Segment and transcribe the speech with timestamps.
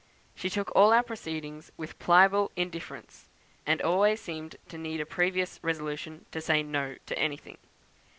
[0.33, 3.29] She took all our proceedings with pliable indifference,
[3.67, 7.59] and always seemed to need a previous resolution to say 'No' to anything.